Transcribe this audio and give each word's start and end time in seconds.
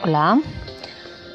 Hola, 0.00 0.40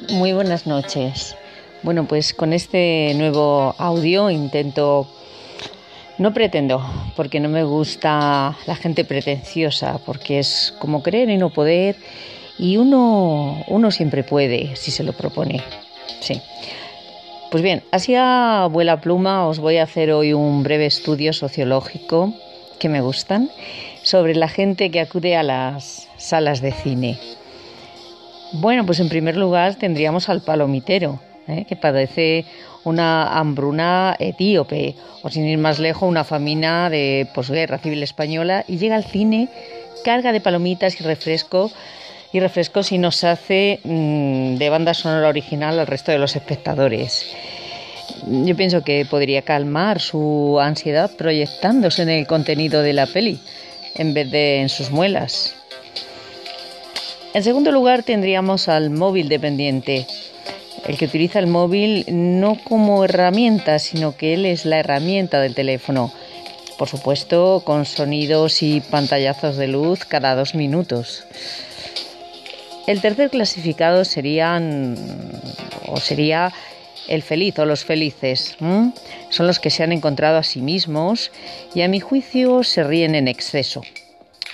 muy 0.08 0.32
buenas 0.32 0.66
noches. 0.66 1.36
Bueno, 1.82 2.06
pues 2.06 2.32
con 2.32 2.54
este 2.54 3.12
nuevo 3.14 3.74
audio 3.76 4.30
intento, 4.30 5.06
no 6.16 6.32
pretendo, 6.32 6.82
porque 7.14 7.40
no 7.40 7.50
me 7.50 7.62
gusta 7.62 8.56
la 8.66 8.74
gente 8.74 9.04
pretenciosa, 9.04 9.98
porque 10.06 10.38
es 10.38 10.74
como 10.78 11.02
creer 11.02 11.28
y 11.28 11.36
no 11.36 11.50
poder, 11.50 11.96
y 12.58 12.78
uno, 12.78 13.62
uno 13.68 13.90
siempre 13.90 14.24
puede 14.24 14.76
si 14.76 14.90
se 14.90 15.04
lo 15.04 15.12
propone. 15.12 15.62
Sí. 16.20 16.40
Pues 17.50 17.62
bien, 17.62 17.82
así 17.92 18.14
a 18.16 18.66
vuela 18.70 19.02
pluma 19.02 19.46
os 19.46 19.58
voy 19.58 19.76
a 19.76 19.82
hacer 19.82 20.10
hoy 20.10 20.32
un 20.32 20.62
breve 20.62 20.86
estudio 20.86 21.34
sociológico 21.34 22.32
que 22.78 22.88
me 22.88 23.02
gustan 23.02 23.50
sobre 24.02 24.34
la 24.34 24.48
gente 24.48 24.90
que 24.90 25.00
acude 25.00 25.36
a 25.36 25.42
las 25.42 26.08
salas 26.16 26.62
de 26.62 26.72
cine. 26.72 27.18
Bueno, 28.56 28.86
pues 28.86 29.00
en 29.00 29.08
primer 29.08 29.36
lugar 29.36 29.74
tendríamos 29.74 30.28
al 30.28 30.40
palomitero, 30.40 31.18
¿eh? 31.48 31.64
que 31.68 31.74
padece 31.74 32.44
una 32.84 33.36
hambruna 33.36 34.14
etíope, 34.16 34.94
o 35.22 35.28
sin 35.28 35.44
ir 35.46 35.58
más 35.58 35.80
lejos, 35.80 36.08
una 36.08 36.22
famina 36.22 36.88
de 36.88 37.26
posguerra 37.34 37.78
civil 37.78 38.04
española, 38.04 38.64
y 38.68 38.78
llega 38.78 38.94
al 38.94 39.04
cine, 39.04 39.48
carga 40.04 40.30
de 40.30 40.40
palomitas 40.40 41.00
y 41.00 41.02
refresco, 41.02 41.72
y 42.32 42.38
refrescos 42.38 42.92
y 42.92 42.98
nos 42.98 43.24
hace 43.24 43.80
mm, 43.82 44.54
de 44.54 44.70
banda 44.70 44.94
sonora 44.94 45.28
original 45.28 45.80
al 45.80 45.88
resto 45.88 46.12
de 46.12 46.18
los 46.18 46.36
espectadores. 46.36 47.34
Yo 48.24 48.54
pienso 48.54 48.84
que 48.84 49.04
podría 49.04 49.42
calmar 49.42 50.00
su 50.00 50.58
ansiedad 50.60 51.10
proyectándose 51.16 52.02
en 52.02 52.10
el 52.10 52.26
contenido 52.28 52.82
de 52.82 52.92
la 52.92 53.06
peli, 53.06 53.40
en 53.96 54.14
vez 54.14 54.30
de 54.30 54.60
en 54.60 54.68
sus 54.68 54.92
muelas. 54.92 55.56
En 57.34 57.42
segundo 57.42 57.72
lugar 57.72 58.04
tendríamos 58.04 58.68
al 58.68 58.90
móvil 58.90 59.28
dependiente, 59.28 60.06
el 60.86 60.96
que 60.96 61.06
utiliza 61.06 61.40
el 61.40 61.48
móvil 61.48 62.04
no 62.08 62.56
como 62.62 63.04
herramienta, 63.04 63.80
sino 63.80 64.16
que 64.16 64.34
él 64.34 64.46
es 64.46 64.64
la 64.64 64.78
herramienta 64.78 65.40
del 65.40 65.56
teléfono. 65.56 66.12
Por 66.78 66.88
supuesto, 66.88 67.62
con 67.64 67.86
sonidos 67.86 68.62
y 68.62 68.80
pantallazos 68.80 69.56
de 69.56 69.66
luz 69.66 70.04
cada 70.04 70.36
dos 70.36 70.54
minutos. 70.54 71.24
El 72.86 73.00
tercer 73.00 73.30
clasificado 73.30 74.04
serían 74.04 74.96
o 75.88 75.96
sería 75.96 76.52
el 77.08 77.22
feliz 77.22 77.58
o 77.58 77.64
los 77.64 77.84
felices. 77.84 78.56
Son 79.30 79.46
los 79.48 79.58
que 79.58 79.70
se 79.70 79.82
han 79.82 79.90
encontrado 79.90 80.38
a 80.38 80.44
sí 80.44 80.60
mismos 80.60 81.32
y 81.74 81.82
a 81.82 81.88
mi 81.88 81.98
juicio 81.98 82.62
se 82.62 82.84
ríen 82.84 83.16
en 83.16 83.26
exceso. 83.26 83.82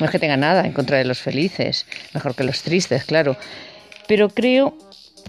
No 0.00 0.06
es 0.06 0.12
que 0.12 0.18
tenga 0.18 0.36
nada 0.36 0.64
en 0.64 0.72
contra 0.72 0.98
de 0.98 1.04
los 1.04 1.20
felices, 1.20 1.86
mejor 2.14 2.34
que 2.34 2.42
los 2.42 2.62
tristes, 2.62 3.04
claro. 3.04 3.36
Pero 4.08 4.30
creo 4.30 4.74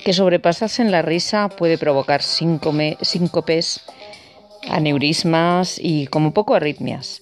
que 0.04 0.14
sobrepasarse 0.14 0.82
en 0.82 0.92
la 0.92 1.02
risa 1.02 1.50
puede 1.50 1.78
provocar 1.78 2.24
síncopes, 2.24 3.82
aneurismas 4.70 5.78
y 5.78 6.08
como 6.08 6.34
poco 6.34 6.56
arritmias. 6.56 7.22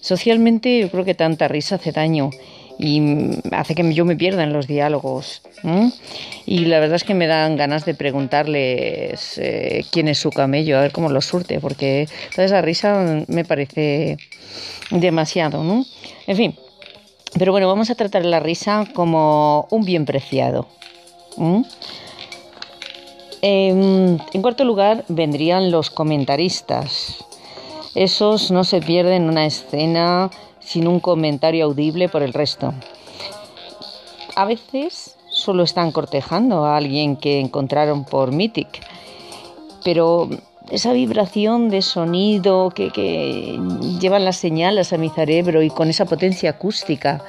Socialmente 0.00 0.80
yo 0.80 0.90
creo 0.90 1.04
que 1.04 1.14
tanta 1.14 1.48
risa 1.48 1.76
hace 1.76 1.92
daño 1.92 2.30
y 2.78 3.38
hace 3.52 3.74
que 3.74 3.92
yo 3.92 4.04
me 4.04 4.16
pierda 4.16 4.42
en 4.42 4.52
los 4.52 4.66
diálogos. 4.66 5.42
Y 6.46 6.64
la 6.64 6.80
verdad 6.80 6.96
es 6.96 7.04
que 7.04 7.14
me 7.14 7.26
dan 7.26 7.56
ganas 7.56 7.84
de 7.84 7.94
preguntarles 7.94 9.38
eh, 9.38 9.84
quién 9.92 10.08
es 10.08 10.18
su 10.18 10.30
camello, 10.30 10.78
a 10.78 10.82
ver 10.82 10.92
cómo 10.92 11.10
lo 11.10 11.20
surte, 11.20 11.60
porque 11.60 12.08
toda 12.34 12.46
esa 12.46 12.62
risa 12.62 13.24
me 13.28 13.44
parece 13.44 14.16
demasiado. 14.90 15.62
¿no? 15.62 15.84
En 16.26 16.36
fin, 16.36 16.56
pero 17.38 17.52
bueno, 17.52 17.68
vamos 17.68 17.90
a 17.90 17.94
tratar 17.94 18.24
la 18.24 18.40
risa 18.40 18.86
como 18.94 19.66
un 19.70 19.84
bien 19.84 20.04
preciado. 20.04 20.66
Em, 23.42 24.18
en, 24.32 24.42
cuarto 24.42 24.64
lugar 24.64 25.04
vendrían 25.08 25.70
los 25.70 25.90
comentaristas. 25.90 27.24
Esos 27.94 28.50
no 28.50 28.64
se 28.64 28.80
pierden 28.80 29.28
una 29.28 29.46
escena 29.46 30.30
sin 30.60 30.86
un 30.86 31.00
comentario 31.00 31.64
audible 31.64 32.08
por 32.08 32.22
el 32.22 32.32
resto. 32.32 32.74
A 34.36 34.44
veces 34.44 35.16
solo 35.30 35.62
están 35.62 35.92
cortejando 35.92 36.64
a 36.64 36.76
alguien 36.76 37.16
que 37.16 37.40
encontraron 37.40 38.04
por 38.04 38.32
Mythic, 38.32 38.84
pero 39.82 40.28
esa 40.70 40.92
vibración 40.92 41.68
de 41.68 41.82
sonido 41.82 42.70
que, 42.70 43.58
llevan 44.00 44.24
las 44.24 44.36
señales 44.36 44.92
a 44.92 44.98
mi 44.98 45.08
cerebro 45.08 45.62
y 45.62 45.70
con 45.70 45.88
esa 45.88 46.04
potencia 46.04 46.50
acústica 46.50 47.22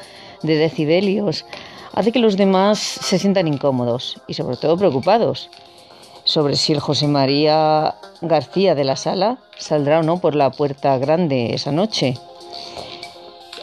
de 0.43 0.55
decibelios 0.55 1.45
hace 1.93 2.11
que 2.11 2.19
los 2.19 2.37
demás 2.37 2.79
se 2.79 3.19
sientan 3.19 3.47
incómodos 3.47 4.21
y 4.27 4.35
sobre 4.35 4.57
todo 4.57 4.77
preocupados 4.77 5.49
sobre 6.23 6.55
si 6.55 6.73
el 6.73 6.79
José 6.79 7.07
María 7.07 7.95
García 8.21 8.75
de 8.75 8.83
la 8.83 8.95
sala 8.95 9.39
saldrá 9.57 9.99
o 9.99 10.03
no 10.03 10.19
por 10.19 10.35
la 10.35 10.51
puerta 10.51 10.97
grande 10.99 11.53
esa 11.53 11.71
noche. 11.71 12.15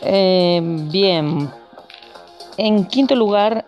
Eh, 0.02 0.60
bien, 0.62 1.48
en 2.56 2.84
quinto 2.86 3.14
lugar 3.14 3.64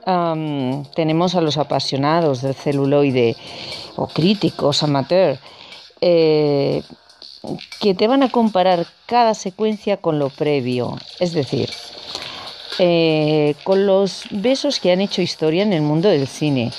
tenemos 0.95 1.37
a 1.37 1.41
los 1.41 1.57
apasionados 1.57 2.43
del 2.43 2.55
celuloide 2.55 3.37
o 3.97 4.09
críticos 4.09 4.83
amateur 4.83 5.39
eh, 6.01 6.83
que 7.81 7.95
te 7.95 8.07
van 8.07 8.23
a 8.23 8.31
comparar 8.31 8.87
cada 9.07 9.35
secuencia 9.35 9.97
con 9.97 10.19
lo 10.19 10.29
previo, 10.29 10.99
es 11.19 11.33
decir, 11.33 11.71
eh, 12.79 13.55
con 13.65 13.87
los 13.87 14.25
besos 14.31 14.81
que 14.81 14.93
han 14.93 15.01
hecho 15.01 15.23
historia 15.23 15.63
en 15.63 15.73
el 15.73 15.83
mundo 15.83 16.09
del 16.09 16.27
cine, 16.27 16.73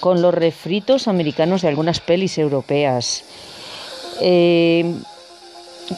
con 0.00 0.22
los 0.22 0.34
refritos 0.34 1.08
americanos 1.08 1.62
de 1.62 1.68
algunas 1.68 2.00
pelis 2.00 2.38
europeas, 2.38 3.24
eh, 4.20 4.94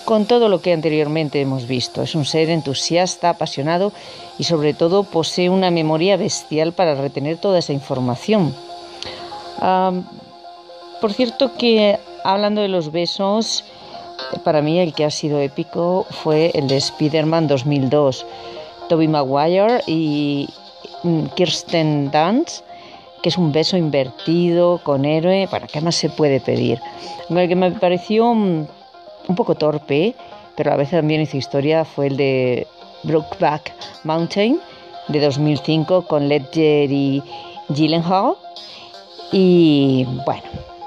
con 0.05 0.27
todo 0.27 0.49
lo 0.49 0.63
que 0.63 0.73
anteriormente 0.73 1.41
hemos 1.41 1.67
visto. 1.67 2.03
Es 2.03 2.15
un 2.15 2.25
ser 2.25 2.49
entusiasta, 2.51 3.31
apasionado 3.31 3.93
y 4.39 4.45
sobre 4.45 4.75
todo 4.75 5.05
posee 5.05 5.51
una 5.51 5.71
memoria 5.71 6.17
bestial 6.17 6.73
para 6.73 6.95
retener 6.95 7.37
toda 7.39 7.59
esa 7.59 7.73
información. 7.73 8.55
Ah, 9.59 9.93
por 11.01 11.13
cierto 11.13 11.55
que 11.59 11.99
hablando 12.25 12.61
de 12.61 12.69
los 12.69 12.93
besos, 12.93 13.65
para 14.45 14.63
mí 14.63 14.79
el 14.79 14.95
que 14.95 15.05
ha 15.05 15.11
sido 15.11 15.41
épico 15.41 16.07
fue 16.11 16.51
el 16.55 16.69
de 16.69 16.77
Spider-Man 16.77 17.49
2002. 17.49 18.27
Tobey 18.89 19.09
Maguire 19.09 19.83
y 19.87 20.49
mm, 21.03 21.27
Kirsten 21.35 22.11
Dunst, 22.11 22.65
que 23.23 23.29
es 23.29 23.39
un 23.39 23.53
beso 23.53 23.77
invertido 23.77 24.81
con 24.83 25.05
héroe, 25.05 25.49
¿para 25.51 25.67
qué 25.67 25.81
más 25.81 25.95
se 25.95 26.11
puede 26.11 26.41
pedir? 26.41 26.81
El 27.29 27.49
que 27.49 27.57
me 27.57 27.71
pareció 27.73 28.35
mm, 28.35 28.67
un 29.29 29.37
poco 29.37 29.55
torpe, 29.55 30.15
pero 30.57 30.73
a 30.73 30.77
veces 30.77 30.99
también 30.99 31.21
hizo 31.21 31.37
historia, 31.37 31.85
fue 31.85 32.09
el 32.09 32.17
de 32.17 32.67
Brokeback 33.05 33.73
Mountain 34.05 34.61
de 35.09 35.21
2005 35.21 36.07
con 36.07 36.29
Ledger 36.29 36.91
y 36.91 37.23
Gyllenhaal. 37.69 38.35
Y 39.33 40.07
bueno, 40.27 40.43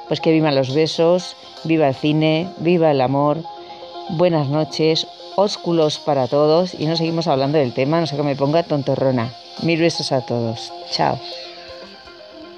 pues 0.08 0.22
que 0.22 0.32
vivan 0.32 0.56
los 0.56 0.74
besos, 0.74 1.36
viva 1.64 1.88
el 1.88 1.96
cine, 1.96 2.50
viva 2.58 2.92
el 2.92 3.02
amor. 3.02 3.40
Buenas 4.10 4.48
noches, 4.48 5.08
ósculos 5.36 6.00
para 6.00 6.28
todos 6.28 6.74
y 6.74 6.86
no 6.86 6.96
seguimos 6.96 7.28
hablando 7.28 7.58
del 7.58 7.74
tema, 7.74 8.00
no 8.00 8.08
sé 8.08 8.16
que 8.16 8.24
me 8.24 8.36
ponga 8.36 8.64
tontorrona. 8.64 9.32
Mil 9.64 9.80
besos 9.80 10.12
a 10.12 10.22
todos. 10.22 10.72
Chao. 10.92 11.20